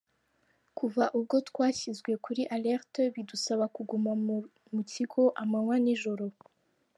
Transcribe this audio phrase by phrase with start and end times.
[0.77, 4.11] Kuva ubwo twashyizwe kuri alerte, bidusaba kuguma
[4.73, 6.25] mu kigo amanywa n’ijoro.